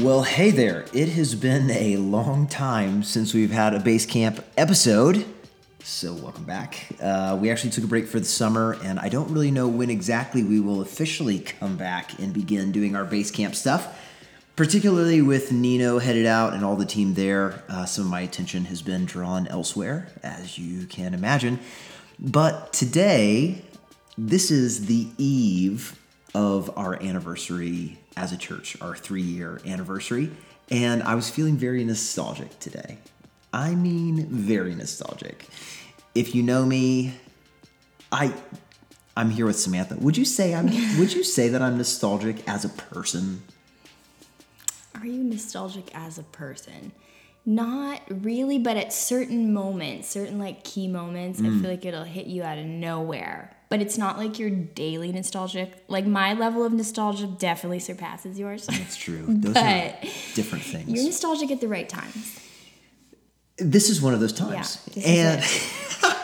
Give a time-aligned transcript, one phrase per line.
[0.00, 0.86] Well, hey there.
[0.94, 5.26] It has been a long time since we've had a base camp episode.
[5.84, 6.86] So, welcome back.
[7.00, 9.90] Uh, we actually took a break for the summer, and I don't really know when
[9.90, 14.00] exactly we will officially come back and begin doing our base camp stuff.
[14.56, 18.64] Particularly with Nino headed out and all the team there, uh, some of my attention
[18.64, 21.60] has been drawn elsewhere, as you can imagine.
[22.18, 23.62] But today,
[24.16, 25.98] this is the eve
[26.34, 30.30] of our anniversary as a church, our three year anniversary,
[30.70, 32.98] and I was feeling very nostalgic today.
[33.52, 35.46] I mean, very nostalgic.
[36.14, 37.14] If you know me,
[38.10, 38.32] I
[39.16, 39.96] I'm here with Samantha.
[39.96, 40.66] Would you say I'm
[40.98, 43.42] would you say that I'm nostalgic as a person?
[44.94, 46.92] Are you nostalgic as a person?
[47.44, 51.60] Not really, but at certain moments, certain like key moments, I mm.
[51.60, 53.56] feel like it'll hit you out of nowhere.
[53.72, 55.72] But it's not like you're daily nostalgic.
[55.88, 58.66] Like my level of nostalgia definitely surpasses yours.
[58.66, 59.24] That's true.
[59.26, 59.94] Those are
[60.34, 62.38] different You're nostalgic at the right times.
[63.56, 64.86] This is one of those times.
[64.92, 66.16] Yeah, and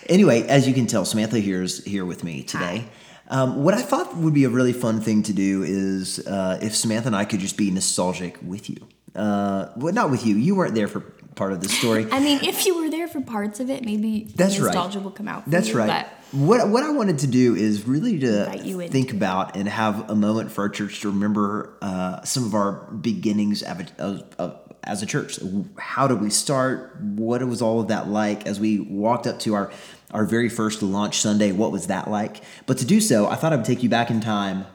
[0.10, 2.84] anyway, as you can tell, Samantha here is here with me today.
[3.28, 6.76] Um, what I thought would be a really fun thing to do is uh, if
[6.76, 8.76] Samantha and I could just be nostalgic with you.
[9.14, 10.36] Uh, well, not with you.
[10.36, 11.00] You weren't there for
[11.34, 12.06] part of the story.
[12.12, 14.66] I mean, if you were there for parts of it, maybe That's right.
[14.66, 15.44] nostalgia will come out.
[15.44, 15.86] For That's you, right.
[15.86, 18.46] But What what I wanted to do is really to
[18.88, 22.72] think about and have a moment for our church to remember uh, some of our
[22.92, 25.40] beginnings of, of, of, as a church.
[25.76, 26.96] How did we start?
[27.00, 29.72] What was all of that like as we walked up to our
[30.12, 31.50] our very first launch Sunday?
[31.50, 32.42] What was that like?
[32.66, 34.66] But to do so, I thought I would take you back in time.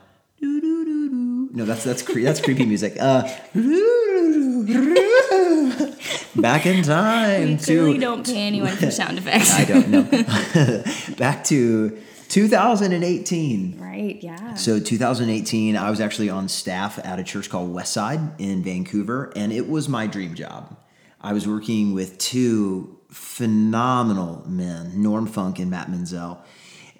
[0.41, 2.97] No, that's that's cre- that's creepy music.
[2.99, 3.23] Uh,
[6.35, 9.53] back in time we to clearly don't pay anyone for sound effects.
[9.53, 10.03] I don't know.
[11.17, 11.97] Back to
[12.29, 13.79] 2018.
[13.79, 14.21] right?
[14.21, 14.55] Yeah.
[14.55, 19.51] So 2018, I was actually on staff at a church called Westside in Vancouver, and
[19.53, 20.75] it was my dream job.
[21.21, 26.41] I was working with two phenomenal men, Norm Funk and Matt Menzel,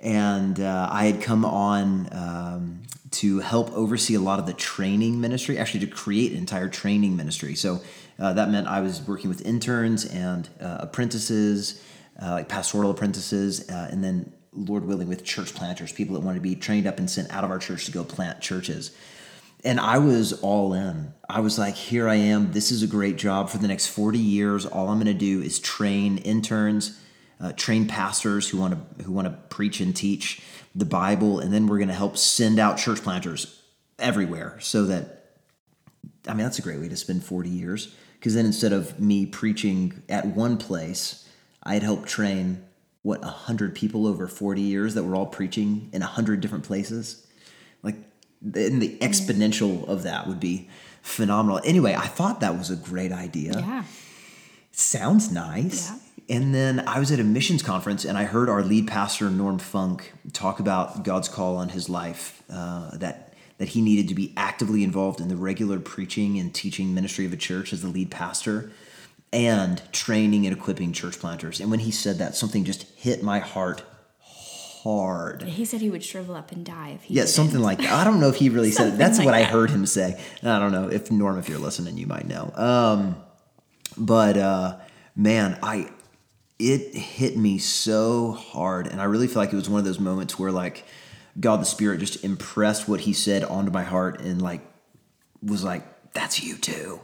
[0.02, 5.22] and uh, I had come on um, to help oversee a lot of the training
[5.22, 7.56] ministry, actually to create an entire training ministry.
[7.56, 7.82] So
[8.20, 11.84] uh, that meant I was working with interns and uh, apprentices,
[12.22, 16.38] uh, like pastoral apprentices, uh, and then Lord willing, with church planters, people that wanted
[16.40, 18.96] to be trained up and sent out of our church to go plant churches.
[19.66, 21.14] And I was all in.
[21.28, 22.52] I was like, here I am.
[22.52, 24.66] This is a great job for the next 40 years.
[24.66, 27.02] All I'm going to do is train interns,
[27.42, 30.42] uh, train pastors who want to who want to preach and teach
[30.74, 33.62] the Bible, and then we're going to help send out church planters
[33.98, 35.16] everywhere so that
[36.28, 37.94] I mean, that's a great way to spend 40 years.
[38.26, 41.30] Because then instead of me preaching at one place,
[41.62, 42.66] I had helped train,
[43.04, 47.28] what, 100 people over 40 years that were all preaching in 100 different places.
[47.84, 47.98] Like,
[48.42, 50.70] and the exponential of that would be
[51.04, 51.62] phenomenal.
[51.64, 53.60] Anyway, I thought that was a great idea.
[53.60, 53.84] yeah.
[54.72, 55.92] Sounds nice.
[55.92, 56.38] Yeah.
[56.38, 59.60] And then I was at a missions conference and I heard our lead pastor Norm
[59.60, 64.34] Funk talk about God's call on his life uh, that that he needed to be
[64.36, 68.12] actively involved in the regular preaching and teaching ministry of a church as the lead
[68.12, 68.72] pastor
[69.32, 71.60] and training and equipping church planters.
[71.60, 73.84] And when he said that, something just hit my heart
[74.84, 75.42] hard.
[75.44, 77.32] He said he would shrivel up and die if he Yeah, didn't.
[77.34, 77.92] something like that.
[77.92, 78.98] I don't know if he really said it.
[78.98, 80.22] That's like what I heard him say.
[80.44, 82.52] I don't know if Norm, if you're listening, you might know.
[82.56, 83.16] Um,
[83.98, 84.78] but uh,
[85.16, 85.90] man, I
[86.60, 90.00] it hit me so hard, and I really feel like it was one of those
[90.00, 90.86] moments where like
[91.40, 94.62] God the Spirit just impressed what He said onto my heart, and like
[95.42, 97.02] was like, "That's you too."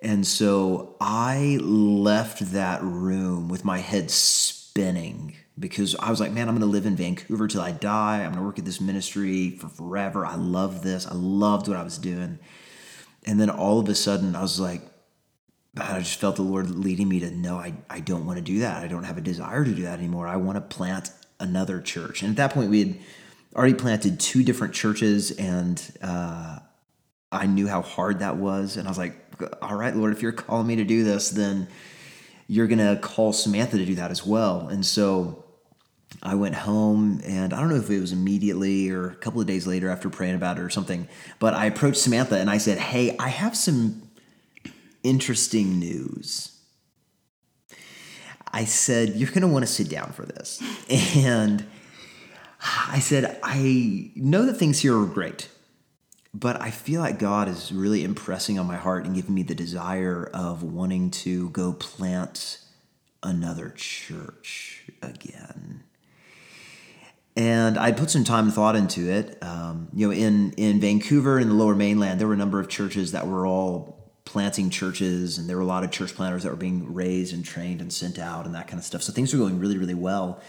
[0.00, 6.48] And so I left that room with my head spinning because I was like, man,
[6.48, 8.18] I'm going to live in Vancouver till I die.
[8.18, 10.24] I'm going to work at this ministry for forever.
[10.24, 11.06] I love this.
[11.06, 12.38] I loved what I was doing.
[13.26, 14.82] And then all of a sudden, I was like,
[15.76, 18.60] I just felt the Lord leading me to no, I, I don't want to do
[18.60, 18.82] that.
[18.82, 20.26] I don't have a desire to do that anymore.
[20.26, 22.22] I want to plant another church.
[22.22, 22.98] And at that point, we had
[23.54, 26.58] already planted two different churches and, uh,
[27.30, 28.76] I knew how hard that was.
[28.76, 29.14] And I was like,
[29.60, 31.68] all right, Lord, if you're calling me to do this, then
[32.46, 34.68] you're going to call Samantha to do that as well.
[34.68, 35.44] And so
[36.22, 39.46] I went home, and I don't know if it was immediately or a couple of
[39.46, 41.06] days later after praying about it or something,
[41.38, 44.08] but I approached Samantha and I said, Hey, I have some
[45.02, 46.58] interesting news.
[48.50, 50.62] I said, You're going to want to sit down for this.
[51.16, 51.66] And
[52.60, 55.48] I said, I know that things here are great,
[56.34, 59.54] but I feel like God is really impressing on my heart and giving me the
[59.54, 62.58] desire of wanting to go plant
[63.22, 65.84] another church again.
[67.36, 69.38] and I put some time and thought into it.
[69.42, 72.68] Um, you know, in in Vancouver in the Lower Mainland, there were a number of
[72.68, 76.50] churches that were all planting churches, and there were a lot of church planters that
[76.50, 79.02] were being raised and trained and sent out and that kind of stuff.
[79.02, 80.40] So things were going really, really well.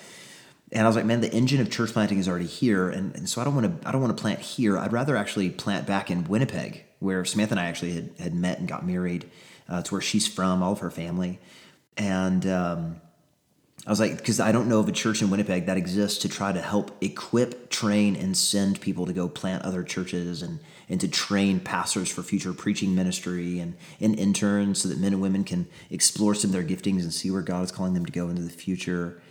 [0.71, 3.27] And I was like, man, the engine of church planting is already here, and, and
[3.27, 4.77] so I don't want to I don't want to plant here.
[4.77, 8.60] I'd rather actually plant back in Winnipeg, where Samantha and I actually had, had met
[8.60, 9.30] and got married.
[9.71, 11.39] Uh, it's where she's from, all of her family,
[11.98, 12.45] and.
[12.45, 13.01] Um,
[13.88, 16.30] I was like, because I don't know of a church in Winnipeg that exists to
[16.30, 21.00] try to help equip, train, and send people to go plant other churches and, and
[21.00, 25.44] to train pastors for future preaching ministry and, and interns so that men and women
[25.45, 28.27] can explore some of their giftings and see where God is calling them to go
[28.27, 29.21] into the future.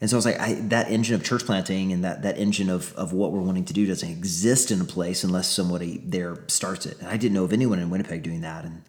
[0.00, 2.70] And so I was like, I, that engine of church planting and that, that engine
[2.70, 6.44] of, of what we're wanting to do doesn't exist in a place unless somebody there
[6.46, 6.98] starts it.
[7.00, 8.64] And I didn't know of anyone in Winnipeg doing that.
[8.64, 8.82] And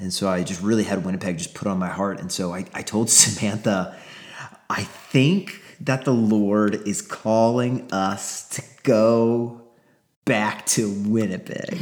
[0.00, 2.20] and so I just really had Winnipeg just put on my heart.
[2.20, 3.96] And so I, I told Samantha,
[4.68, 9.60] I think that the Lord is calling us to go
[10.24, 11.78] back to Winnipeg.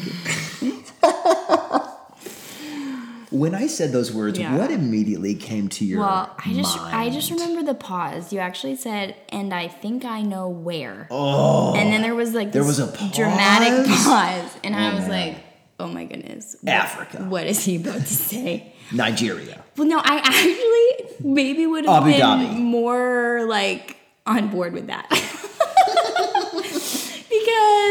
[3.30, 4.56] when I said those words, Yeah.
[4.56, 6.28] what immediately came to your mind?
[6.28, 6.96] Well, I just mind?
[6.96, 8.32] I just remember the pause.
[8.32, 11.74] You actually said, "And I think I know where." Oh.
[11.74, 14.04] And then there was like There was a dramatic pause?
[14.06, 15.10] pause, and I Oh, was man.
[15.34, 15.44] like,
[15.80, 17.18] "Oh my goodness, what- Africa.
[17.24, 19.62] What is he about to say?" Nigeria.
[19.76, 23.96] Well, no, I actually maybe would have been more like
[24.26, 25.06] on board with that.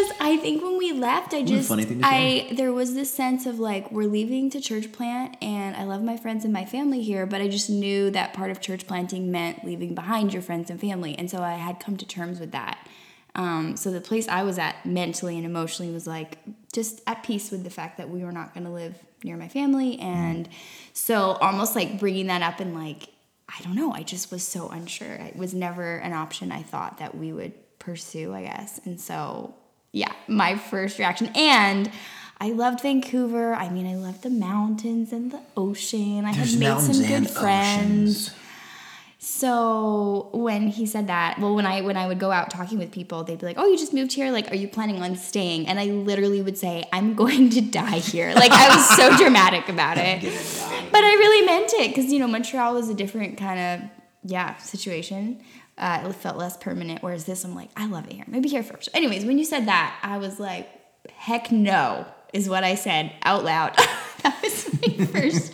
[0.07, 3.13] because I think when we left, I just funny thing to I there was this
[3.13, 6.65] sense of like we're leaving to church plant and I love my friends and my
[6.65, 10.41] family here, but I just knew that part of church planting meant leaving behind your
[10.41, 11.17] friends and family.
[11.17, 12.87] And so I had come to terms with that.
[13.35, 16.39] Um, so the place I was at mentally and emotionally was like
[16.73, 19.47] just at peace with the fact that we were not going to live near my
[19.47, 20.47] family, and
[20.93, 23.09] so almost like bringing that up and like
[23.47, 25.13] I don't know, I just was so unsure.
[25.13, 29.55] It was never an option I thought that we would pursue, I guess, and so
[29.97, 31.91] yeah, my first reaction and.
[32.39, 33.55] I loved Vancouver.
[33.55, 36.23] I mean, I loved the mountains and the ocean.
[36.23, 38.27] I There's had made some good friends.
[38.27, 38.35] oceans.
[39.19, 42.91] So when he said that, well, when I when I would go out talking with
[42.91, 44.31] people, they'd be like, "Oh, you just moved here.
[44.31, 47.97] Like, are you planning on staying?" And I literally would say, "I'm going to die
[47.99, 50.21] here." Like I was so dramatic about it,
[50.91, 53.89] but I really meant it because you know Montreal was a different kind of
[54.23, 55.41] yeah situation.
[55.77, 58.25] Uh, it felt less permanent, whereas this, I'm like, I love it here.
[58.27, 58.89] Maybe here first.
[58.93, 60.67] Anyways, when you said that, I was like,
[61.15, 63.75] "Heck no!" is what I said out loud.
[64.23, 65.53] that was my first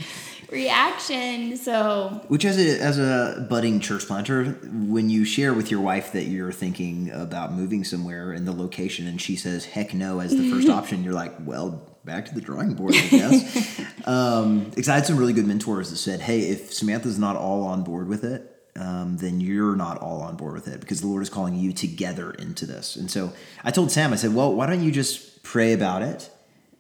[0.50, 1.58] reaction.
[1.58, 6.14] So Which, as a as a budding church planter, when you share with your wife
[6.14, 10.31] that you're thinking about moving somewhere in the location, and she says "heck no" as
[10.31, 14.88] the first option, you're like, "Well, back to the drawing board, I guess." um, because
[14.88, 18.08] I had some really good mentors that said, "Hey, if Samantha's not all on board
[18.08, 21.30] with it." Um, then you're not all on board with it because the Lord is
[21.30, 22.96] calling you together into this.
[22.96, 23.31] And so
[23.64, 26.31] I told Sam, I said, well, why don't you just pray about it?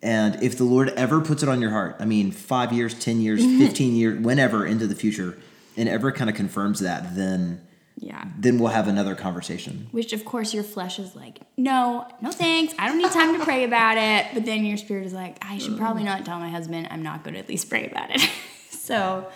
[0.01, 3.21] And if the Lord ever puts it on your heart, I mean, five years, 10
[3.21, 5.37] years, 15 years, whenever into the future,
[5.77, 7.61] and ever kind of confirms that, then
[7.97, 8.25] yeah.
[8.37, 9.87] then we'll have another conversation.
[9.91, 12.73] Which, of course, your flesh is like, no, no thanks.
[12.77, 14.33] I don't need time to pray about it.
[14.33, 16.87] But then your spirit is like, I should probably not tell my husband.
[16.91, 18.21] I'm not going to at least pray about it.
[18.69, 19.27] so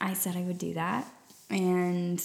[0.00, 1.06] I said I would do that.
[1.50, 2.22] And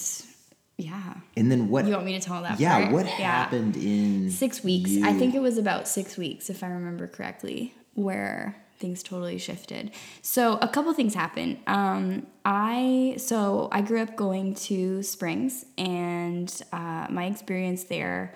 [0.78, 1.14] yeah.
[1.36, 1.86] And then what?
[1.86, 2.92] You want me to tell that yeah, part?
[2.92, 3.12] what Yeah.
[3.44, 4.90] happened in Six weeks.
[5.02, 9.92] I think it was about six weeks, if I remember correctly, where things totally shifted.
[10.22, 11.58] So a couple things happened.
[11.68, 18.34] Um, I so I grew up going to Springs, and uh, my experience there.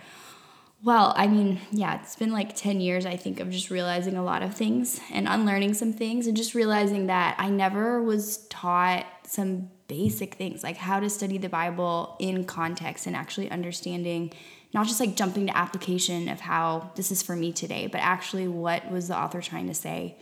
[0.84, 4.22] Well, I mean, yeah, it's been like 10 years, I think, of just realizing a
[4.22, 9.04] lot of things and unlearning some things, and just realizing that I never was taught
[9.26, 14.32] some basic things like how to study the Bible in context and actually understanding
[14.74, 18.48] not just like jumping to application of how this is for me today, but actually
[18.48, 20.16] what was the author trying to say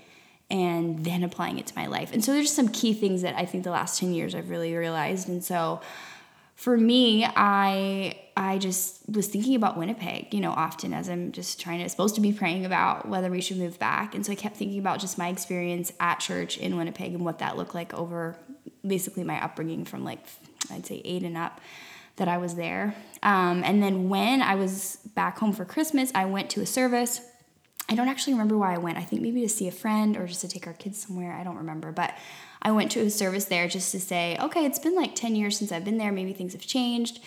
[0.50, 2.12] and then applying it to my life.
[2.12, 4.75] And so there's some key things that I think the last 10 years I've really
[4.75, 5.28] realized.
[5.28, 5.80] And so
[6.54, 11.61] for me, I I just was thinking about Winnipeg, you know, often as I'm just
[11.61, 14.14] trying to supposed to be praying about whether we should move back.
[14.14, 17.38] And so I kept thinking about just my experience at church in Winnipeg and what
[17.38, 18.37] that looked like over
[18.86, 20.20] basically my upbringing from like
[20.70, 21.60] I'd say eight and up
[22.16, 22.94] that I was there.
[23.22, 27.20] Um, and then when I was back home for Christmas, I went to a service.
[27.88, 28.98] I don't actually remember why I went.
[28.98, 31.32] I think maybe to see a friend or just to take our kids somewhere.
[31.32, 31.92] I don't remember.
[31.92, 32.16] But
[32.62, 35.58] I went to a service there just to say, okay, it's been like 10 years
[35.58, 36.12] since I've been there.
[36.12, 37.20] Maybe things have changed.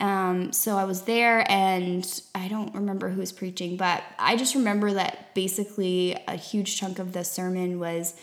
[0.00, 4.54] Um, so I was there and I don't remember who was preaching, but I just
[4.54, 8.14] remember that basically a huge chunk of the sermon was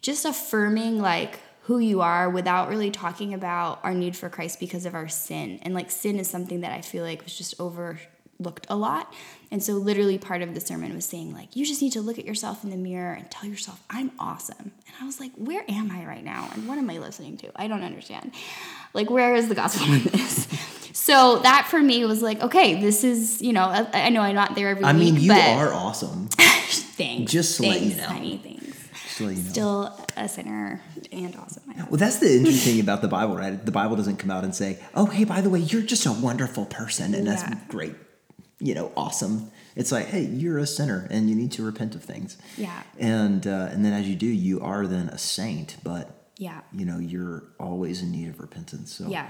[0.00, 4.86] just affirming like who you are without really talking about our need for Christ because
[4.86, 5.58] of our sin.
[5.60, 9.12] And like sin is something that I feel like was just overlooked a lot.
[9.50, 12.18] And so literally part of the sermon was saying like you just need to look
[12.18, 14.56] at yourself in the mirror and tell yourself I'm awesome.
[14.86, 16.48] And I was like, where am I right now?
[16.54, 17.50] And what am I listening to?
[17.54, 18.32] I don't understand.
[18.94, 20.48] Like where is the gospel in this?
[20.94, 24.34] So that for me was like, okay, this is, you know, I, I know I'm
[24.34, 25.00] not there every I week.
[25.14, 26.26] mean, you but are awesome.
[26.98, 27.30] thanks.
[27.30, 28.02] just to let you know.
[28.02, 28.57] honey, thanks.
[29.20, 29.50] Let you know.
[29.50, 30.80] Still a sinner
[31.12, 31.62] and awesome.
[31.88, 33.64] Well, that's the interesting thing about the Bible, right?
[33.64, 36.12] The Bible doesn't come out and say, "Oh, hey, by the way, you're just a
[36.12, 37.94] wonderful person, and that's great,
[38.58, 42.02] you know, awesome." It's like, "Hey, you're a sinner, and you need to repent of
[42.02, 42.82] things." Yeah.
[42.98, 46.60] And uh, and then as you do, you are then a saint, but Yeah.
[46.72, 48.92] you know, you're always in need of repentance.
[48.94, 49.28] So Yeah.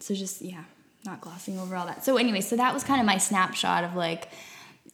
[0.00, 0.64] So just yeah,
[1.04, 2.04] not glossing over all that.
[2.04, 4.28] So anyway, so that was kind of my snapshot of like,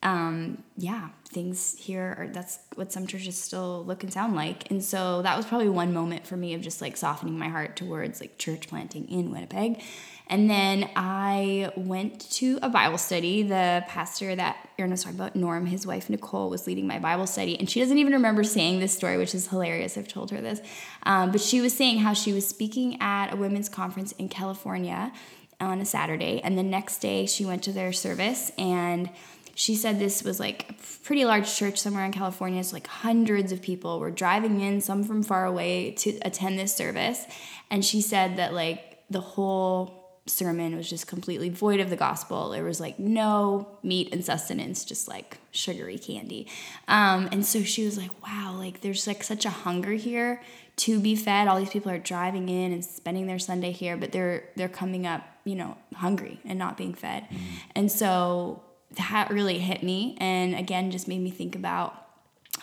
[0.05, 4.71] um, yeah, things here are that's what some churches still look and sound like.
[4.71, 7.75] And so that was probably one moment for me of just like softening my heart
[7.75, 9.83] towards like church planting in Winnipeg.
[10.27, 13.43] And then I went to a Bible study.
[13.43, 17.27] The pastor that Aaron was talking about, Norm, his wife Nicole, was leading my Bible
[17.27, 17.59] study.
[17.59, 19.99] And she doesn't even remember saying this story, which is hilarious.
[19.99, 20.61] I've told her this.
[21.03, 25.13] Um, but she was saying how she was speaking at a women's conference in California
[25.61, 26.41] on a Saturday.
[26.43, 29.11] And the next day she went to their service and
[29.55, 32.63] she said this was like a pretty large church somewhere in California.
[32.65, 36.75] So like hundreds of people were driving in, some from far away, to attend this
[36.75, 37.25] service.
[37.71, 42.51] And she said that like the whole sermon was just completely void of the gospel.
[42.51, 46.49] There was like no meat and sustenance, just like sugary candy.
[46.89, 50.43] Um, and so she was like, wow, like there's like such a hunger here
[50.77, 51.47] to be fed.
[51.47, 55.07] All these people are driving in and spending their Sunday here, but they're they're coming
[55.07, 57.29] up, you know, hungry and not being fed.
[57.77, 58.63] And so
[58.97, 62.05] that really hit me and again just made me think about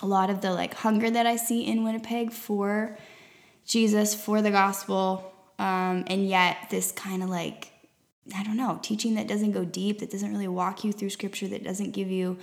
[0.02, 2.98] a lot of the like hunger that I see in Winnipeg for
[3.66, 7.72] Jesus, for the gospel, um, and yet this kind of like
[8.36, 11.48] I don't know, teaching that doesn't go deep, that doesn't really walk you through scripture,
[11.50, 12.38] that doesn't give you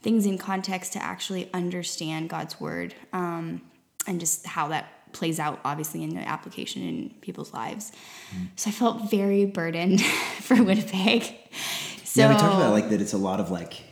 [0.00, 3.62] things in context to actually understand God's word, um,
[4.06, 7.92] and just how that plays out obviously in the application in people's lives.
[8.56, 10.02] So I felt very burdened
[10.40, 11.34] for Winnipeg.
[12.14, 13.00] So yeah, we talked about like that.
[13.00, 13.82] It's a lot of like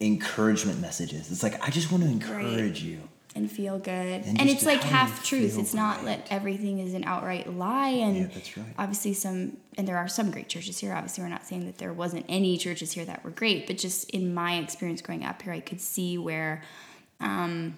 [0.00, 1.30] encouragement messages.
[1.30, 3.00] It's like I just want to encourage you.
[3.34, 4.24] and feel good.
[4.24, 5.58] And And, it's like half truth.
[5.58, 7.88] It's not that everything is an outright lie.
[7.88, 8.66] And Yeah, that's right.
[8.78, 10.92] obviously some and there are some great churches here.
[10.92, 14.10] Obviously we're not saying that there wasn't any churches here that were great, but just
[14.10, 16.62] in my experience growing up here, I could see where
[17.20, 17.76] um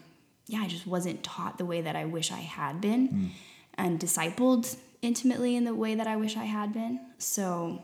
[0.48, 3.26] yeah, I just wasn't taught the way that I wish I had been Hmm.
[3.74, 6.98] and discipled intimately in the way that I wish I had been.
[7.18, 7.82] So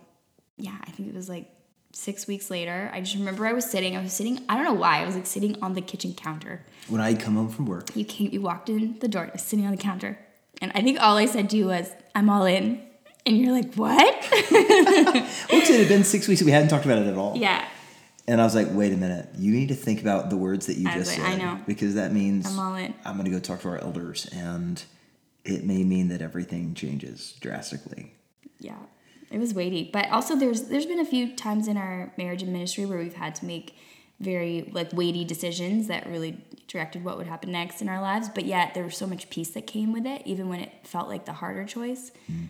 [0.56, 1.50] yeah, I think it was like
[1.94, 2.90] six weeks later.
[2.92, 5.14] I just remember I was sitting, I was sitting, I don't know why, I was
[5.14, 8.40] like sitting on the kitchen counter When I come home from work, you came, you
[8.40, 10.18] walked in the door, I was sitting on the counter,
[10.60, 12.80] and I think all I said to you was, "I'm all in,"
[13.26, 14.14] and you're like, "What?"
[14.50, 15.26] well,
[15.62, 16.42] it had been six weeks.
[16.42, 17.36] We hadn't talked about it at all.
[17.36, 17.64] yeah,
[18.26, 19.28] And I was like, wait a minute.
[19.38, 21.38] You need to think about the words that you I just like, I said.
[21.38, 21.60] know.
[21.66, 22.94] Because that means I'm all in.
[23.04, 24.82] I'm going to go talk to our elders, and
[25.44, 28.14] it may mean that everything changes drastically.
[28.58, 28.76] yeah,
[29.34, 32.52] it was weighty, but also there's there's been a few times in our marriage and
[32.52, 33.76] ministry where we've had to make
[34.20, 38.28] very like weighty decisions that really directed what would happen next in our lives.
[38.28, 41.08] But yet there was so much peace that came with it, even when it felt
[41.08, 42.12] like the harder choice.
[42.30, 42.44] Mm-hmm.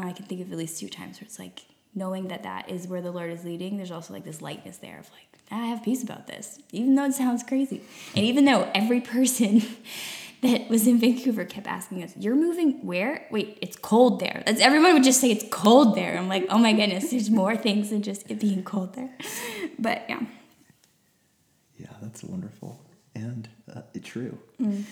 [0.00, 2.86] I can think of at least two times where it's like knowing that that is
[2.86, 3.76] where the Lord is leading.
[3.76, 7.06] There's also like this lightness there of like I have peace about this, even though
[7.06, 7.82] it sounds crazy,
[8.14, 9.62] and even though every person
[10.42, 13.26] that was in Vancouver kept asking us, "You're moving where?
[13.30, 16.16] Wait, it's cold there." That's everyone would just say it's cold there.
[16.16, 19.16] I'm like, oh my goodness, there's more things than just it being cold there.
[19.78, 20.22] But yeah,
[21.76, 22.80] Yeah, that's wonderful
[23.14, 24.38] and uh, true.
[24.60, 24.84] Mm.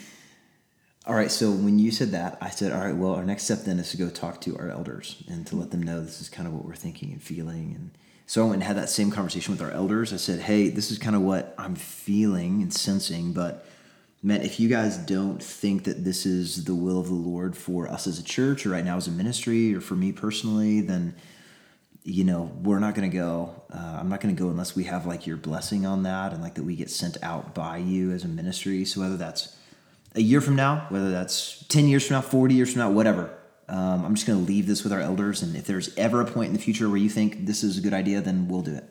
[1.07, 3.61] All right, so when you said that, I said, all right, well, our next step
[3.61, 6.29] then is to go talk to our elders and to let them know this is
[6.29, 7.75] kind of what we're thinking and feeling.
[7.77, 7.91] And
[8.27, 10.13] so I went and had that same conversation with our elders.
[10.13, 13.65] I said, hey, this is kind of what I'm feeling and sensing, but
[14.23, 17.89] man, if you guys don't think that this is the will of the Lord for
[17.89, 21.15] us as a church or right now as a ministry or for me personally, then
[22.07, 24.85] you know we're not going to go uh, i'm not going to go unless we
[24.85, 28.13] have like your blessing on that and like that we get sent out by you
[28.13, 28.85] as a ministry.
[28.85, 29.57] So whether that's
[30.15, 33.37] a year from now whether that's 10 years from now 40 years from now whatever
[33.69, 35.43] um, i'm just going to leave this with our elders.
[35.43, 37.81] And if there's ever a point in the future where you think this is a
[37.81, 38.85] good idea then we'll do it.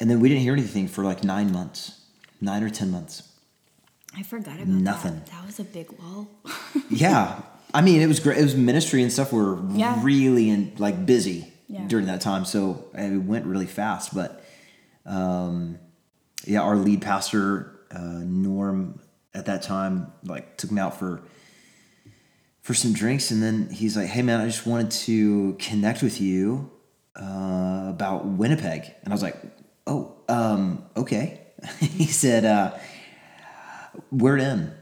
[0.00, 2.00] And then we didn't hear anything for like nine months
[2.40, 3.31] nine or ten months
[4.16, 5.14] I forgot about Nothing.
[5.14, 5.26] That.
[5.26, 6.28] that was a big wall.
[6.90, 7.40] yeah
[7.74, 9.98] i mean it was great it was ministry and stuff were Yeah.
[10.02, 11.86] really in like busy Yeah.
[11.88, 14.44] during that time so it went really fast but
[15.06, 15.78] um
[16.46, 19.00] yeah our lead pastor uh norm
[19.34, 21.22] at that time like took me out for
[22.62, 26.20] for some drinks, and then he's like, "Hey man, I just wanted to connect with
[26.20, 26.70] you
[27.20, 29.36] uh, about Winnipeg," and I was like,
[29.84, 31.40] "Oh, um, okay."
[31.80, 32.70] he said, uh,
[34.12, 34.72] "We're in.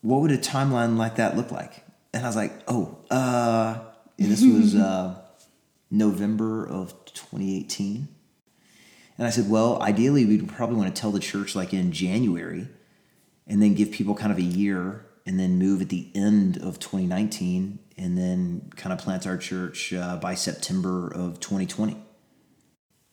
[0.00, 3.78] What would a timeline like that look like?" And I was like, "Oh, uh,"
[4.18, 5.20] and this was uh,
[5.90, 8.08] November of 2018.
[9.18, 12.66] And I said, "Well, ideally, we'd probably want to tell the church like in January."
[13.50, 16.78] and then give people kind of a year and then move at the end of
[16.78, 21.96] 2019 and then kind of plant our church uh, by September of 2020.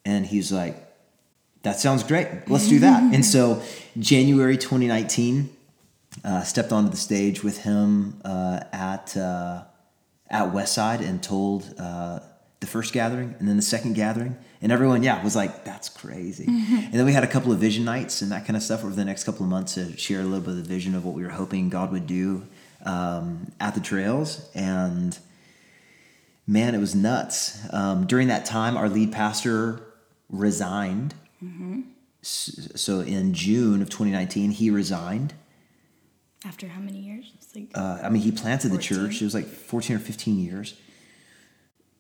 [0.06, 0.84] And he's like,
[1.64, 2.28] that sounds great.
[2.48, 3.02] Let's do that.
[3.14, 3.64] and so
[3.98, 5.50] January 2019,
[6.24, 9.64] uh, stepped onto the stage with him uh, at uh,
[10.30, 12.20] at Westside and told uh,
[12.60, 14.36] the first gathering and then the second gathering.
[14.62, 16.46] And everyone yeah was like that's crazy.
[16.88, 18.94] And then we had a couple of vision nights and that kind of stuff over
[18.94, 21.14] the next couple of months to share a little bit of the vision of what
[21.16, 22.46] we were hoping god would do
[22.86, 24.50] um, at the trails.
[24.56, 25.18] And
[26.48, 27.60] man it was nuts.
[27.72, 29.82] Um, during that time our lead pastor
[30.30, 31.14] resigned.
[32.24, 35.34] S- so in june of 2019 he resigned
[36.46, 37.32] After how many years?
[37.36, 39.22] It's like uh, I mean, he planted the church.
[39.22, 40.76] It was like 14 or 15 years.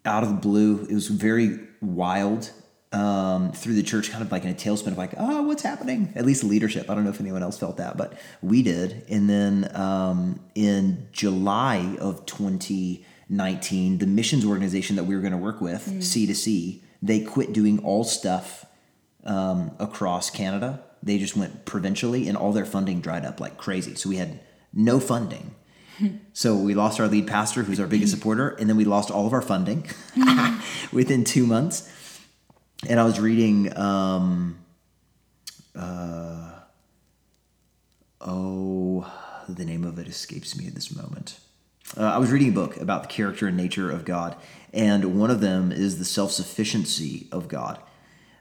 [0.05, 2.51] Out of the blue, it was very wild.
[2.93, 6.13] Um, through the church, kind of like in a tailspin of like, oh, what's happening?
[6.15, 6.89] At least leadership.
[6.89, 9.03] I don't know if anyone else felt that, but we did.
[9.09, 15.37] And then um, in July of 2019, the missions organization that we were going to
[15.37, 18.65] work with, C2C, they quit doing all stuff
[19.25, 20.81] um, across Canada.
[21.03, 23.95] They just went provincially, and all their funding dried up like crazy.
[23.95, 24.39] So we had
[24.73, 25.55] no funding.
[26.33, 29.25] So we lost our lead pastor, who's our biggest supporter, and then we lost all
[29.25, 29.89] of our funding
[30.93, 31.91] within two months.
[32.87, 34.59] And I was reading, um,
[35.75, 36.51] uh,
[38.21, 39.11] oh,
[39.49, 41.39] the name of it escapes me at this moment.
[41.95, 44.35] Uh, I was reading a book about the character and nature of God,
[44.73, 47.79] and one of them is the self sufficiency of God.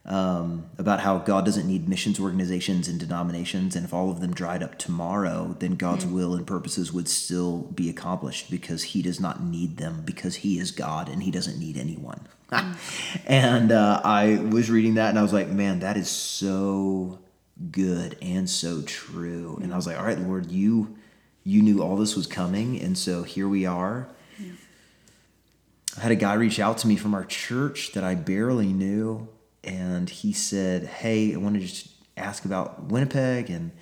[0.08, 4.32] Um, about how God doesn't need missions organizations and denominations, and if all of them
[4.32, 9.18] dried up tomorrow, then God's will and purposes would still be accomplished because He does
[9.18, 12.20] not need them because He is God and He doesn't need anyone.
[13.26, 17.18] and uh, I was reading that and I was like, man, that is so
[17.70, 19.58] good and so true.
[19.60, 20.96] And I was like, all right, Lord, you
[21.42, 24.08] you knew all this was coming, and so here we are.
[25.96, 29.28] I had a guy reach out to me from our church that I barely knew,
[29.66, 33.50] and he said, Hey, I wanted to just ask about Winnipeg.
[33.50, 33.72] And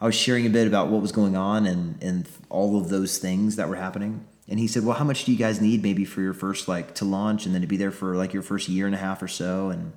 [0.00, 3.18] I was sharing a bit about what was going on and, and all of those
[3.18, 4.26] things that were happening.
[4.48, 6.94] And he said, Well, how much do you guys need maybe for your first, like,
[6.96, 9.22] to launch and then to be there for like your first year and a half
[9.22, 9.68] or so?
[9.68, 9.92] And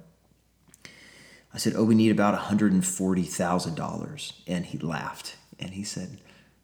[1.54, 4.34] I said, Oh, we need about $140,000.
[4.48, 6.20] And he laughed and he said,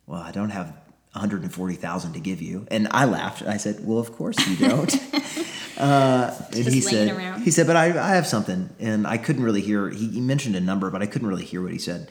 [0.05, 0.77] Well, I don't have
[1.13, 2.65] 140,000 to give you.
[2.71, 3.43] And I laughed.
[3.43, 4.93] I said, Well, of course you don't.
[5.77, 7.41] uh, and he said, around.
[7.41, 8.69] He said, But I, I have something.
[8.79, 9.89] And I couldn't really hear.
[9.89, 12.09] He, he mentioned a number, but I couldn't really hear what he said.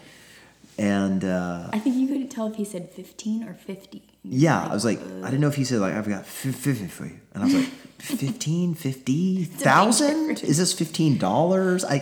[0.78, 4.02] And uh, I think you couldn't tell if he said 15 or 50.
[4.24, 7.04] yeah, I was like, I didn't know if he said, like, I've got 50 for
[7.04, 7.20] you.
[7.34, 7.66] And I was like,
[7.98, 10.30] 15, 50,000?
[10.42, 11.84] Is this $15?
[11.86, 11.98] I,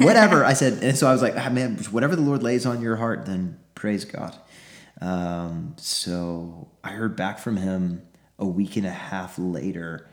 [0.04, 0.44] whatever.
[0.44, 2.96] I said, and so I was like, ah, man, whatever the Lord lays on your
[2.96, 4.34] heart, then praise God.
[5.00, 8.02] Um, so I heard back from him
[8.38, 10.08] a week and a half later,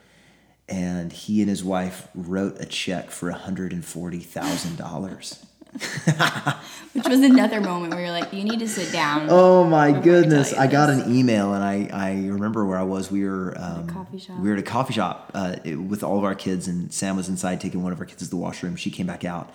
[0.67, 5.45] and he and his wife wrote a check for $140,000.
[6.93, 9.27] Which was another moment where you're like, you need to sit down.
[9.29, 10.53] Oh my Before I goodness!
[10.53, 13.09] I got an email and I, I remember where I was.
[13.09, 14.37] We were um, coffee shop.
[14.39, 17.15] We were at a coffee shop uh, it- with all of our kids, and Sam
[17.15, 18.75] was inside taking one of our kids to the washroom.
[18.75, 19.49] She came back out,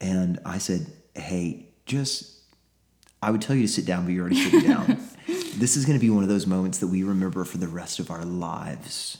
[0.00, 2.41] and I said, "Hey, just
[3.22, 5.00] I would tell you to sit down, but you're already sitting down.
[5.56, 8.00] this is going to be one of those moments that we remember for the rest
[8.00, 9.18] of our lives.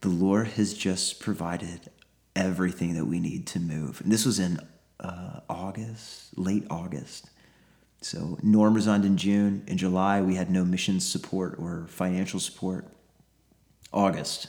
[0.00, 1.90] The Lord has just provided
[2.34, 4.00] everything that we need to move.
[4.00, 4.58] And this was in
[4.98, 7.28] uh, August, late August.
[8.00, 9.62] So Norm resigned in June.
[9.66, 12.86] In July, we had no mission support or financial support.
[13.92, 14.48] August,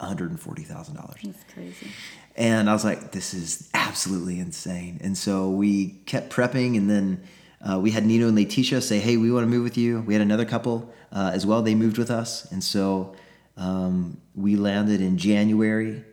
[0.00, 1.22] $140,000.
[1.22, 1.88] That's crazy.
[2.36, 5.00] And I was like, this is absolutely insane.
[5.02, 7.22] And so we kept prepping, and then
[7.60, 10.00] uh, we had Nino and Letitia say, hey, we want to move with you.
[10.00, 11.62] We had another couple uh, as well.
[11.62, 12.50] They moved with us.
[12.52, 13.16] And so
[13.56, 16.04] um, we landed in January.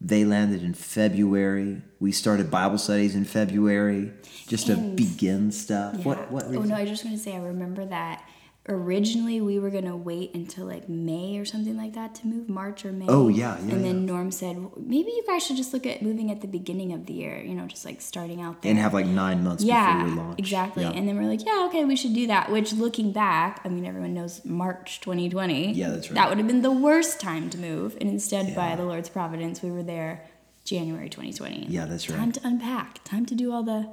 [0.00, 1.82] They landed in February.
[1.98, 4.12] We started Bible studies in February
[4.46, 5.94] just to begin stuff.
[5.98, 6.04] Yeah.
[6.04, 6.30] What?
[6.30, 6.44] What?
[6.44, 8.24] oh no, I just want to say I remember that
[8.68, 12.84] originally we were gonna wait until like May or something like that to move, March
[12.84, 13.06] or May.
[13.08, 16.30] Oh, yeah, yeah, And then Norm said maybe you guys should just look at moving
[16.30, 17.42] at the beginning of the year.
[17.42, 20.16] You know, just like starting out there And have like nine months yeah, before we
[20.16, 20.38] launch.
[20.38, 20.84] exactly.
[20.84, 20.90] Yeah.
[20.90, 22.50] And then we're like, yeah, okay, we should do that.
[22.50, 25.72] Which, looking back, I mean, everyone knows March 2020.
[25.72, 26.14] Yeah, that's right.
[26.14, 29.60] That would have been the worst time to move, and instead, by the Lord's providence,
[29.62, 30.24] we were there
[30.64, 31.66] January 2020.
[31.68, 32.16] Yeah, that's right.
[32.16, 33.02] Time to unpack.
[33.02, 33.88] Time to do all the,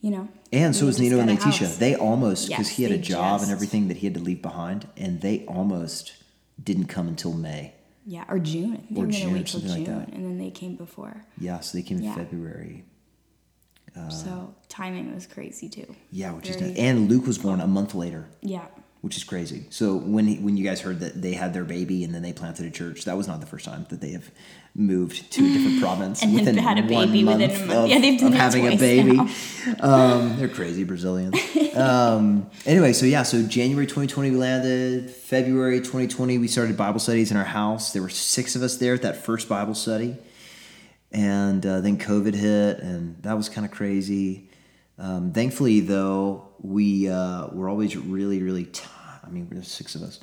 [0.00, 0.28] you know.
[0.52, 1.68] And so was just Nino and Letitia.
[1.68, 1.76] house.
[1.78, 4.42] They almost because Yes, he had a job and everything that he had to leave
[4.42, 6.12] behind, and they almost
[6.62, 7.74] didn't come until May.
[8.06, 8.86] Yeah, or June.
[8.90, 10.14] They Or June, wait till something June, like that.
[10.14, 11.24] and then they came before.
[11.38, 12.84] Yeah, so they came in February.
[13.96, 14.08] Uh.
[14.08, 15.94] so timing was crazy too.
[16.12, 16.80] Yeah, which is Very- nuts.
[16.80, 18.66] and Luke was born a month later, Yeah.
[19.00, 19.64] Which is crazy.
[19.70, 22.32] So when he, when you guys heard that they had their baby and then they
[22.32, 24.30] planted a church, that was not the first time that they have
[24.74, 27.84] moved to a different province And then had a one baby within a month month.
[27.84, 29.20] Of, Yeah, they've done of having a baby.
[29.80, 31.36] Um, they're crazy Brazilians.
[31.76, 35.10] um, anyway, so yeah, so January 2020 we landed.
[35.10, 37.92] February 2020 we started Bible studies in our house.
[37.92, 40.16] There were six of us there at that first Bible study,
[41.12, 44.49] and uh, then COVID hit, and that was kind of crazy.
[45.00, 48.64] Um, thankfully, though, we uh, were always really, really.
[48.64, 48.84] T-
[49.26, 50.20] I mean, there's six of us,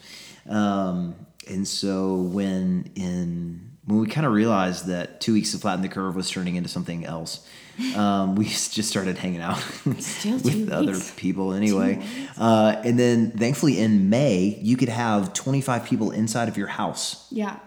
[0.47, 1.15] um,
[1.49, 5.87] and so when in when we kind of realized that two weeks to flatten the
[5.89, 7.47] curve was turning into something else,
[7.95, 11.13] um, we just started hanging out with other weeks.
[11.15, 12.05] people anyway.
[12.37, 17.27] Uh, and then, thankfully, in May, you could have 25 people inside of your house
[17.31, 17.57] Yeah.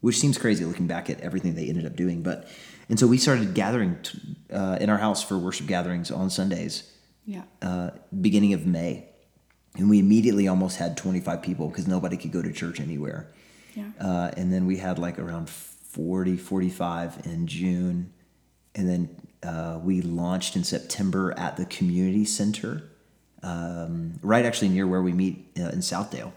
[0.00, 2.22] which seems crazy looking back at everything they ended up doing.
[2.22, 2.48] But
[2.88, 4.18] and so we started gathering t-
[4.52, 6.90] uh, in our house for worship gatherings on Sundays,
[7.26, 7.42] Yeah.
[7.62, 9.06] uh, beginning of May,
[9.76, 13.32] and we immediately almost had 25 people because nobody could go to church anywhere.
[13.74, 13.84] Yeah.
[14.00, 18.12] Uh, and then we had like around 40, 45 in June,
[18.74, 19.08] and then
[19.42, 22.82] uh, we launched in September at the community center,
[23.42, 26.32] um, right actually near where we meet uh, in Southdale,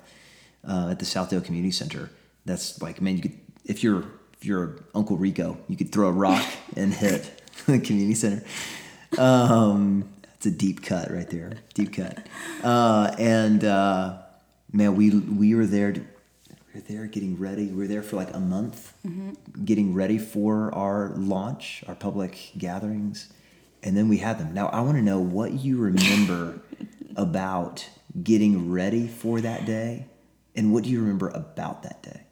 [0.67, 2.09] uh, at the Southdale Community Center.
[2.45, 4.05] That's like, man, you could if you're
[4.37, 6.45] if you're Uncle Rico, you could throw a rock
[6.75, 8.43] and hit the community center.
[9.17, 12.27] Um, it's a deep cut right there, deep cut.
[12.63, 14.19] Uh, and uh,
[14.71, 15.93] man, we we were there.
[15.93, 17.67] To, we were there getting ready.
[17.67, 18.93] We were there for like a month,
[19.65, 23.33] getting ready for our launch, our public gatherings,
[23.81, 24.53] and then we had them.
[24.53, 26.59] Now I want to know what you remember
[27.15, 27.89] about
[28.21, 30.05] getting ready for that day,
[30.55, 32.26] and what do you remember about that day?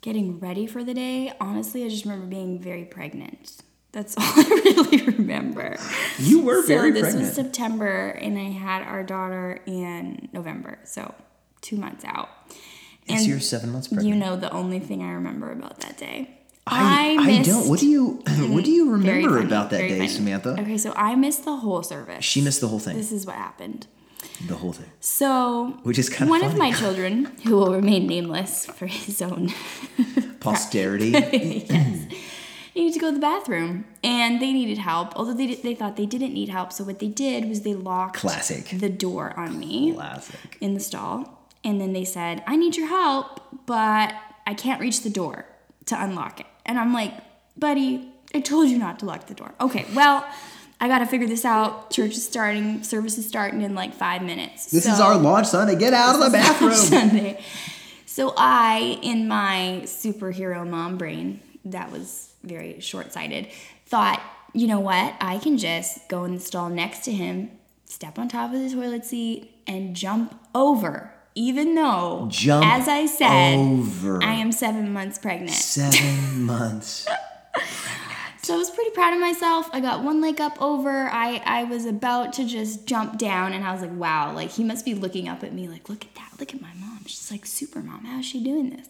[0.00, 3.62] Getting ready for the day, honestly, I just remember being very pregnant.
[3.92, 5.76] That's all I really remember.
[6.18, 6.66] You were very pregnant.
[6.66, 7.26] so very this pregnant.
[7.26, 11.14] was September, and I had our daughter in November, so
[11.60, 12.28] two months out.
[13.08, 14.08] And you're seven months pregnant.
[14.08, 16.34] You know the only thing I remember about that day.
[16.70, 17.68] I, I, missed, don't.
[17.68, 20.08] What do you What do you remember funny, about that day, funny.
[20.08, 20.60] Samantha?
[20.60, 22.24] Okay, so I missed the whole service.
[22.24, 22.96] She missed the whole thing.
[22.96, 23.86] This is what happened.
[24.46, 24.90] The whole thing.
[25.00, 29.52] So, Which is kinda one of my children, who will remain nameless for his own
[30.40, 31.10] Posterity.
[32.78, 35.96] needed to go to the bathroom and they needed help although they, did, they thought
[35.96, 38.64] they didn't need help so what they did was they locked Classic.
[38.78, 40.56] the door on me Classic.
[40.60, 44.14] in the stall and then they said i need your help but
[44.46, 45.44] i can't reach the door
[45.86, 47.12] to unlock it and i'm like
[47.58, 50.24] buddy i told you not to lock the door okay well
[50.80, 54.66] i gotta figure this out church is starting service is starting in like five minutes
[54.66, 55.76] This is our launch Sunday.
[55.76, 56.72] Get out of the bathroom.
[56.74, 57.42] Sunday.
[58.06, 63.46] So I, in my superhero mom brain, that was very short-sighted,
[63.86, 64.20] thought,
[64.52, 65.14] you know what?
[65.20, 67.50] I can just go in the stall next to him,
[67.84, 71.12] step on top of the toilet seat, and jump over.
[71.36, 74.20] Even though, Jump as I said, over.
[74.20, 75.52] I am seven months pregnant.
[75.52, 77.06] Seven months.
[78.48, 79.68] So I was pretty proud of myself.
[79.74, 81.10] I got one leg up over.
[81.12, 84.64] I, I was about to just jump down, and I was like, wow, like he
[84.64, 87.00] must be looking up at me, like, look at that, look at my mom.
[87.04, 88.06] She's like super mom.
[88.06, 88.88] How's she doing this?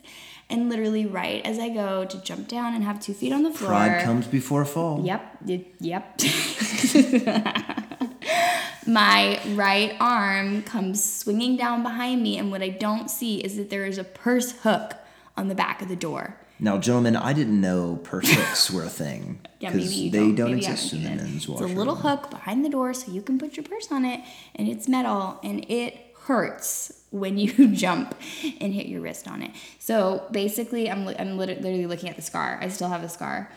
[0.48, 3.50] And literally, right as I go to jump down and have two feet on the
[3.50, 3.70] floor.
[3.70, 5.04] Pride comes before a fall.
[5.04, 5.38] Yep.
[5.48, 6.20] it- yep.
[8.86, 13.70] My right arm comes swinging down behind me, and what I don't see is that
[13.70, 14.92] there is a purse hook
[15.36, 16.36] on the back of the door.
[16.60, 20.34] Now, gentlemen, I didn't know purse hooks were a thing because you they don't.
[20.34, 21.16] don't exist in the it.
[21.16, 24.04] men's It's a little hook behind the door so you can put your purse on
[24.04, 24.20] it,
[24.56, 28.14] and it's metal, and it hurts when you jump
[28.60, 29.52] and hit your wrist on it.
[29.78, 32.58] So basically, I'm I'm literally looking at the scar.
[32.60, 33.50] I still have a scar.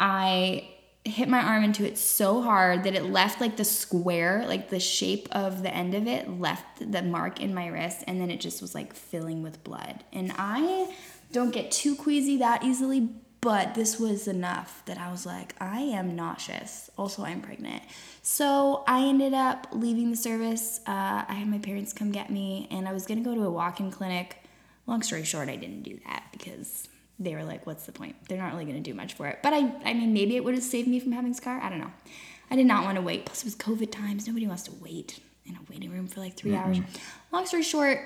[0.00, 0.68] I
[1.04, 4.80] hit my arm into it so hard that it left like the square, like the
[4.80, 8.40] shape of the end of it left the mark in my wrist, and then it
[8.40, 10.04] just was like filling with blood.
[10.12, 10.92] And I
[11.32, 13.08] don't get too queasy that easily,
[13.40, 16.90] but this was enough that I was like, I am nauseous.
[16.96, 17.82] Also, I'm pregnant.
[18.22, 20.80] So I ended up leaving the service.
[20.86, 23.50] Uh, I had my parents come get me, and I was gonna go to a
[23.50, 24.42] walk-in clinic.
[24.86, 26.88] Long story short, I didn't do that because
[27.18, 28.16] they were like, "What's the point?
[28.28, 30.54] They're not really gonna do much for it." But I, I mean, maybe it would
[30.54, 31.60] have saved me from having scar.
[31.60, 31.92] I don't know.
[32.50, 33.26] I did not want to wait.
[33.26, 34.26] Plus, it was COVID times.
[34.26, 36.78] Nobody wants to wait in a waiting room for like 3 hours.
[37.32, 38.00] Long story short,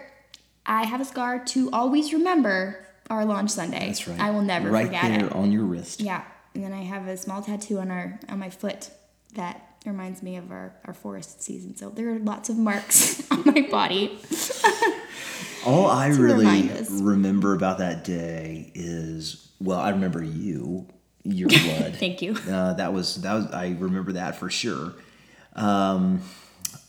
[0.67, 3.87] I have a scar to always remember our launch Sunday.
[3.87, 4.21] That's right.
[4.21, 5.33] I will never right forget there it.
[5.33, 6.01] on your wrist.
[6.01, 8.91] Yeah, and then I have a small tattoo on our on my foot
[9.35, 11.77] that reminds me of our, our forest season.
[11.77, 14.19] So there are lots of marks on my body.
[15.67, 20.89] All I really remember about that day is well, I remember you,
[21.23, 21.97] your blood.
[21.97, 22.37] Thank you.
[22.49, 24.95] Uh, that was that was I remember that for sure.
[25.55, 26.23] Um,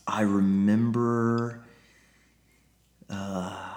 [0.06, 1.60] I remember.
[3.08, 3.73] Uh,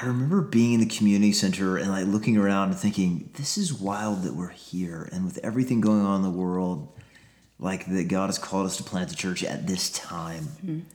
[0.00, 3.72] I remember being in the community center and like looking around and thinking, "This is
[3.72, 6.88] wild that we're here." And with everything going on in the world,
[7.58, 10.86] like that God has called us to plant a church at this time.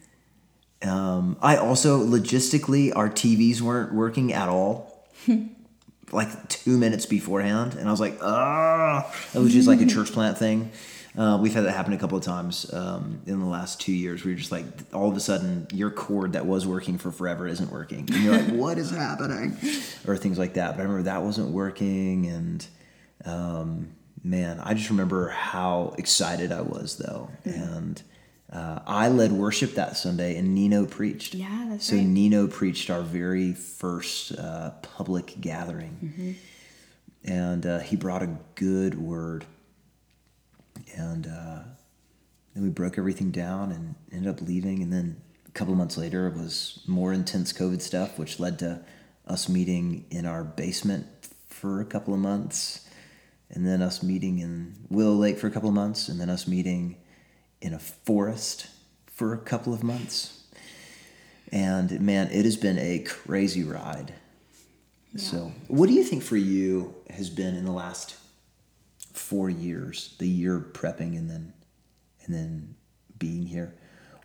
[0.81, 5.07] Um, I also logistically, our TVs weren't working at all.
[6.11, 10.11] like two minutes beforehand, and I was like, ah, it was just like a church
[10.11, 10.71] plant thing.
[11.17, 14.25] Uh, we've had that happen a couple of times um, in the last two years.
[14.25, 17.71] We're just like, all of a sudden, your cord that was working for forever isn't
[17.71, 19.57] working, and you're like, what is happening,
[20.07, 20.71] or things like that.
[20.75, 22.67] But I remember that wasn't working, and
[23.23, 23.91] um,
[24.23, 28.01] man, I just remember how excited I was though, and.
[28.53, 31.33] Uh, I led worship that Sunday, and Nino preached.
[31.33, 32.03] Yeah, that's so right.
[32.03, 36.31] So Nino preached our very first uh, public gathering, Mm-hmm.
[37.33, 39.45] and uh, he brought a good word.
[40.95, 41.59] And uh,
[42.53, 44.81] then we broke everything down and ended up leaving.
[44.81, 48.59] And then a couple of months later, it was more intense COVID stuff, which led
[48.59, 48.81] to
[49.27, 51.07] us meeting in our basement
[51.49, 52.87] for a couple of months,
[53.49, 56.47] and then us meeting in Willow Lake for a couple of months, and then us
[56.47, 56.97] meeting
[57.61, 58.67] in a forest
[59.07, 60.43] for a couple of months.
[61.51, 64.13] And man, it has been a crazy ride.
[65.15, 68.17] So, what do you think for you has been in the last
[69.15, 71.53] four years, the year prepping and then
[72.25, 72.75] and then
[73.17, 73.75] being here?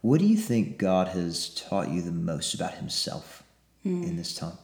[0.02, 3.42] What do you think God has taught you the most about Himself
[3.82, 4.02] hmm.
[4.02, 4.58] in this time?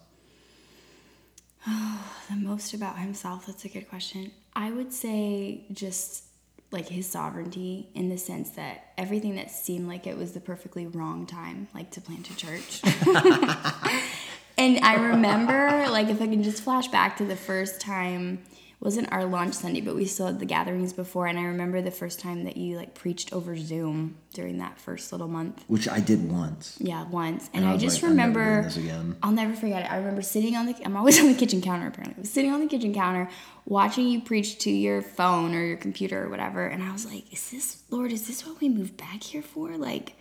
[1.67, 4.33] Oh, the most about himself, that's a good question.
[4.55, 6.25] I would say just
[6.73, 10.87] like his sovereignty in the sense that everything that seemed like it was the perfectly
[10.87, 12.83] wrong time, like to plant a church.
[14.59, 18.43] and I remember, like, if I can just flash back to the first time,
[18.81, 21.27] it wasn't our launch Sunday, but we still had the gatherings before.
[21.27, 25.13] And I remember the first time that you like preached over Zoom during that first
[25.13, 25.65] little month.
[25.67, 26.77] Which I did once.
[26.79, 27.49] Yeah, once.
[27.55, 29.17] And, And I I, just like, I'm never doing remember.
[29.23, 29.91] I'll never forget it.
[29.91, 32.17] I remember sitting on the I'm always on the kitchen counter apparently.
[32.19, 33.31] I was sitting on the kitchen counter
[33.65, 37.33] watching you preach to your phone or your computer or whatever, and I was like,
[37.33, 39.77] Is this Lord, is this what we moved back here for?
[39.77, 40.13] Like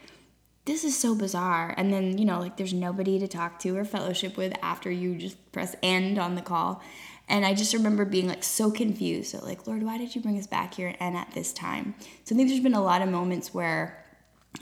[0.65, 1.74] this is so bizarre.
[1.78, 5.15] And then, you know, like there's nobody to talk to or fellowship with after you
[5.15, 6.82] just press end on the call.
[7.28, 9.36] And I just remember being like so confused.
[9.42, 11.96] Like, Lord, why did you bring us back here and at this time?
[12.24, 14.06] So I think there's been a lot of moments where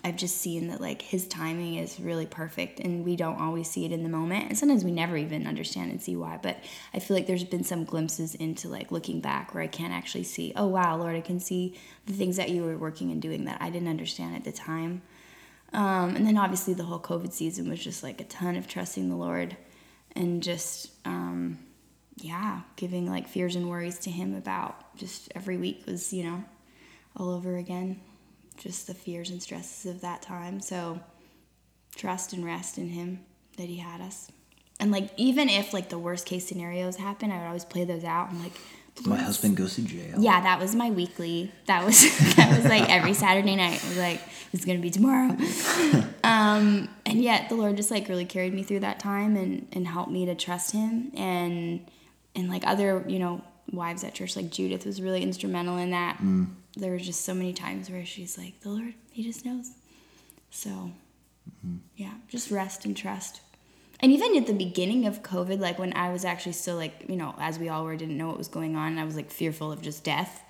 [0.03, 3.85] I've just seen that like his timing is really perfect and we don't always see
[3.85, 4.45] it in the moment.
[4.49, 6.39] And sometimes we never even understand and see why.
[6.41, 6.57] But
[6.93, 10.23] I feel like there's been some glimpses into like looking back where I can actually
[10.23, 13.45] see, oh wow, Lord, I can see the things that you were working and doing
[13.45, 15.01] that I didn't understand at the time.
[15.73, 19.09] Um, and then obviously the whole COVID season was just like a ton of trusting
[19.09, 19.57] the Lord
[20.15, 21.57] and just um,
[22.17, 26.43] yeah, giving like fears and worries to him about just every week was, you know,
[27.17, 27.99] all over again.
[28.57, 30.61] Just the fears and stresses of that time.
[30.61, 30.99] So
[31.95, 33.19] trust and rest in him
[33.57, 34.31] that he had us.
[34.79, 38.03] And like even if like the worst case scenarios happen, I would always play those
[38.03, 38.29] out.
[38.29, 38.53] I'm like,
[39.05, 40.15] My husband goes to jail.
[40.19, 41.51] yeah, that was my weekly.
[41.65, 42.01] That was
[42.35, 43.83] that was like every Saturday night.
[43.83, 44.21] I was like,
[44.51, 45.35] it's gonna be tomorrow.
[46.23, 49.87] um, and yet the Lord just like really carried me through that time and and
[49.87, 51.85] helped me to trust Him and
[52.35, 53.41] and like other you know
[53.71, 56.17] wives at church like Judith was really instrumental in that.
[56.17, 56.47] Mm.
[56.75, 59.71] There were just so many times where she's like, the Lord, He just knows.
[60.49, 61.77] So mm-hmm.
[61.95, 63.41] yeah, just rest and trust.
[63.99, 67.15] And even at the beginning of COVID, like when I was actually still like, you
[67.15, 69.31] know, as we all were, didn't know what was going on, and I was like
[69.31, 70.43] fearful of just death.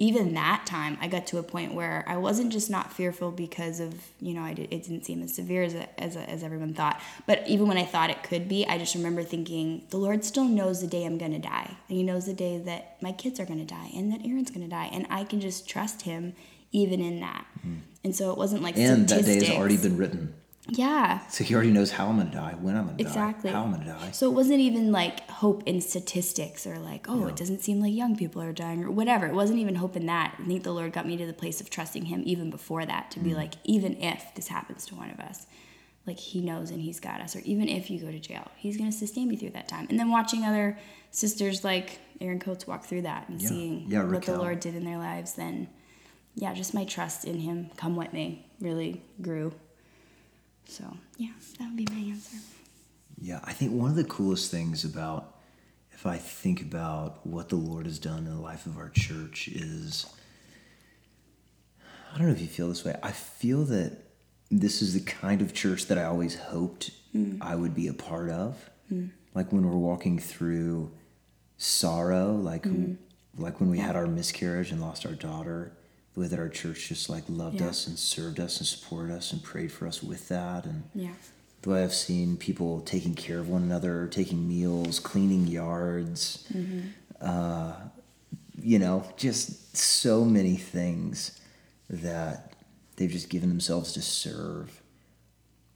[0.00, 3.80] Even that time, I got to a point where I wasn't just not fearful because
[3.80, 7.02] of, you know, I did, it didn't seem as severe as, as, as everyone thought.
[7.26, 10.44] But even when I thought it could be, I just remember thinking, the Lord still
[10.44, 11.76] knows the day I'm going to die.
[11.88, 14.50] And He knows the day that my kids are going to die and that Aaron's
[14.50, 14.88] going to die.
[14.92, 16.34] And I can just trust Him
[16.72, 17.44] even in that.
[17.62, 17.78] Hmm.
[18.04, 20.32] And so it wasn't like And that day has already been written.
[20.70, 21.26] Yeah.
[21.28, 23.50] So he already knows how I'm gonna die, when I'm gonna Exactly.
[23.50, 24.10] die, how I'm gonna die.
[24.10, 27.94] So it wasn't even like hope in statistics or like, oh, it doesn't seem like
[27.94, 29.26] young people are dying or whatever.
[29.26, 30.36] It wasn't even hope in that.
[30.38, 33.10] I think the Lord got me to the place of trusting Him even before that
[33.12, 33.36] to be mm.
[33.36, 35.46] like, even if this happens to one of us,
[36.06, 37.34] like He knows and He's got us.
[37.34, 39.86] Or even if you go to jail, He's going to sustain me through that time.
[39.88, 40.78] And then watching other
[41.10, 43.48] sisters like Erin Coates walk through that and Yeah.
[43.48, 45.68] seeing Yeah, what the Lord did in their lives, then
[46.34, 49.52] yeah, just my trust in Him, come what may, really grew.
[50.68, 50.84] So
[51.16, 52.36] yeah, that would be my answer.
[53.20, 55.38] Yeah, I think one of the coolest things about,
[55.90, 59.48] if I think about what the Lord has done in the life of our church,
[59.48, 60.06] is
[62.14, 62.96] I don't know if you feel this way.
[63.02, 64.04] I feel that
[64.50, 67.38] this is the kind of church that I always hoped mm.
[67.40, 68.70] I would be a part of.
[68.92, 69.10] Mm.
[69.34, 70.92] Like when we're walking through
[71.56, 72.96] sorrow, like mm.
[73.36, 75.72] like when we had our miscarriage and lost our daughter,
[76.18, 77.68] way that our church just like loved Yeah.
[77.68, 81.12] us and served us and supported us and prayed for us with that and Yeah.
[81.62, 86.44] the way I've seen people taking care of one another, taking meals, cleaning yards,
[87.20, 87.74] uh,
[88.60, 91.32] you know, just so many things
[91.90, 92.54] that
[92.96, 94.82] they've just given themselves to serve.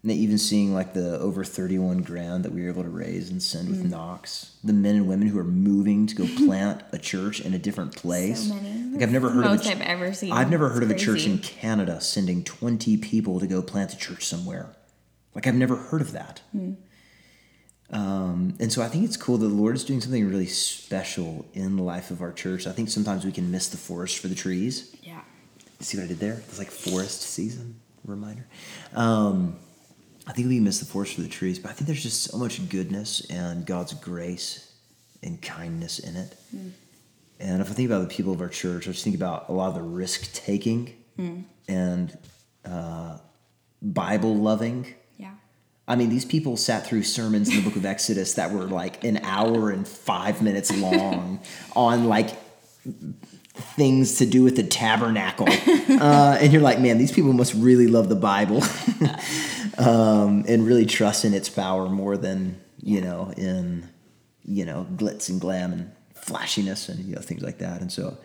[0.03, 3.41] And even seeing like the over 31 grand that we were able to raise and
[3.41, 7.41] send with Knox, the men and women who are moving to go plant a church
[7.41, 8.49] in a different place.
[8.49, 8.55] So.
[8.55, 10.33] Like I've never heard Most of a ch- I've ever seen.
[10.33, 13.93] I've never It's heard of a church in Canada sending 20 people to go plant
[13.93, 14.75] a church somewhere.
[15.35, 16.43] Like, I've never heard of that.
[16.51, 16.73] Hmm.
[17.91, 21.47] Um, and so I think it's cool that the Lord is doing something really special
[21.53, 22.67] in the life of our church.
[22.67, 24.97] I think sometimes we can miss the forest for the trees.
[25.03, 25.21] Yeah.
[25.81, 26.35] See what I did there?
[26.49, 28.47] It's like forest season reminder.
[28.95, 29.57] Um,
[30.27, 32.39] I think we miss the forest for the trees, but I think there's just so
[32.39, 34.73] much goodness and God's grace
[35.23, 36.37] and kindness in it.
[37.41, 39.53] And if I think about the people of our church, I just think about a
[39.53, 40.95] lot of the risk taking
[41.69, 42.17] and
[42.65, 43.19] uh,
[43.81, 44.95] Bible loving.
[45.19, 45.33] Yeah.
[45.89, 49.03] I mean, these people sat through sermons in the book of Exodus that were like
[49.05, 51.41] an hour and five minutes long
[51.77, 52.31] on like
[53.55, 55.49] things to do with the tabernacle.
[55.93, 58.63] Uh, and you're like, man, these people must really love the Bible
[59.79, 63.89] um, and really trust in its power more than, you know, in,
[64.43, 67.83] you know, glitz and glam and flashiness and, you know, things like that.
[67.83, 68.17] And so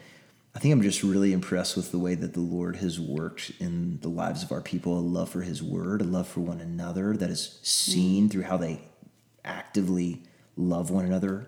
[0.57, 3.99] I think I'm just really impressed with the way that the Lord has worked in
[4.01, 7.15] the lives of our people, a love for his word, a love for one another
[7.17, 8.81] that is seen through how they
[9.45, 10.23] actively
[10.55, 11.47] love one another.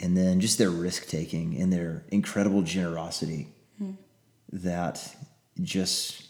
[0.00, 3.48] And then just their risk taking and their incredible generosity
[4.52, 5.14] that
[5.60, 6.26] just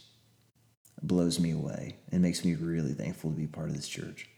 [1.02, 4.28] blows me away and makes me really thankful to be part of this church.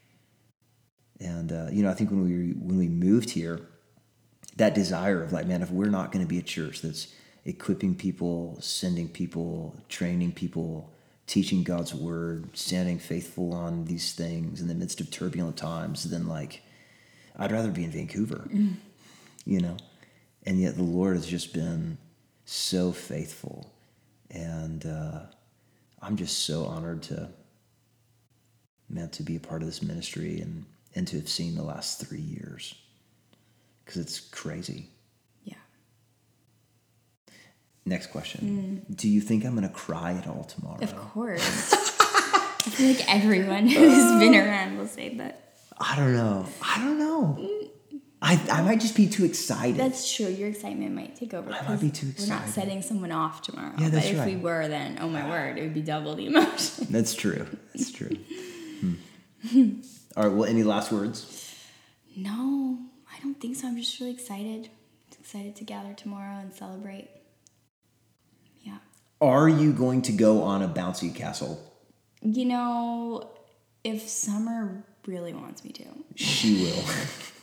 [1.20, 3.60] And uh, you know, I think when we when we moved here,
[4.56, 7.14] that desire of like, man, if we're not going to be a church that's
[7.44, 10.92] equipping people, sending people, training people,
[11.26, 16.26] teaching God's word, standing faithful on these things in the midst of turbulent times, then
[16.26, 16.62] like,
[17.36, 18.48] I'd rather be in Vancouver,
[19.44, 19.76] you know?
[20.44, 21.98] And yet the Lord has just been
[22.44, 23.72] so faithful.
[24.30, 25.20] And uh,
[26.00, 27.30] I'm just so honored to,
[28.88, 32.04] meant to be a part of this ministry and, and to have seen the last
[32.06, 32.74] three years
[33.84, 34.88] because it's crazy.
[35.44, 35.54] Yeah.
[37.84, 38.82] Next question.
[38.86, 38.92] Hmm.
[38.92, 40.78] Do you think I'm going to cry at all tomorrow?
[40.80, 41.72] Of course.
[42.62, 45.54] I feel like everyone who's been uh, around will say that.
[45.78, 46.46] I don't know.
[46.62, 47.36] I don't know.
[47.40, 47.70] Mm.
[48.22, 49.76] I, I might just be too excited.
[49.76, 50.26] That's true.
[50.26, 51.50] Your excitement might take over.
[51.50, 52.30] I might be too excited.
[52.30, 53.72] We're not setting someone off tomorrow.
[53.78, 54.26] Yeah, that's but if right.
[54.26, 56.86] we were, then oh my word, it would be double the emotion.
[56.90, 57.46] That's true.
[57.74, 58.16] That's true.
[59.50, 59.80] Hmm.
[60.18, 60.32] All right.
[60.36, 61.56] Well, any last words?
[62.14, 62.78] no,
[63.10, 63.68] I don't think so.
[63.68, 64.68] I'm just really excited.
[65.18, 67.08] Excited to gather tomorrow and celebrate.
[68.60, 68.76] Yeah.
[69.22, 71.58] Are you going to go on a bouncy castle?
[72.20, 73.30] You know,
[73.82, 75.84] if Summer really wants me to,
[76.16, 76.84] She will.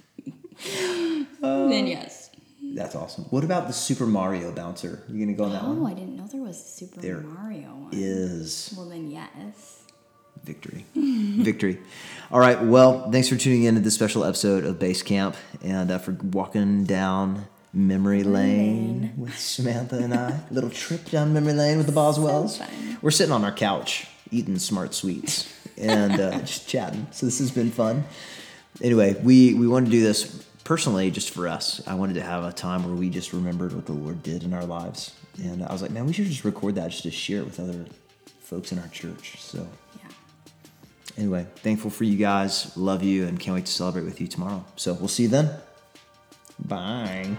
[1.41, 2.30] then yes.
[2.74, 3.24] That's awesome.
[3.26, 5.04] What about the Super Mario bouncer?
[5.10, 5.91] You gonna go on that Oh, one?
[5.91, 7.89] I didn't know there was a Super There Mario one.
[7.93, 9.84] Is Well, then yes.
[10.43, 10.86] victory.
[10.96, 11.80] victory.
[12.32, 12.62] All right.
[12.62, 16.12] Well, thanks for tuning in to this special episode of Base Camp and uh, for
[16.32, 19.13] walking down memory lane, lane.
[19.17, 20.39] with Samantha and I.
[20.52, 22.58] Little trip down memory lane with the Boswells.
[22.58, 22.98] fun.
[23.02, 27.08] We're sitting on our couch eating smart sweets and uh, just chatting.
[27.12, 28.04] So this has been fun.
[28.82, 31.82] Anyway, we we wanted to do this personally just for us.
[31.88, 34.54] I wanted to have a time where we just remembered what the Lord did in
[34.54, 35.14] our lives.
[35.42, 37.58] And I was like, man, we should just record that just to share it with
[37.58, 37.86] other
[38.42, 39.36] folks in our church.
[39.42, 39.65] So
[39.96, 40.10] Yeah.
[41.18, 42.76] anyway, thankful for you guys.
[42.76, 44.65] Love you and can't wait to celebrate with you tomorrow.
[44.76, 45.52] So we'll see you then.
[46.60, 47.38] Bye.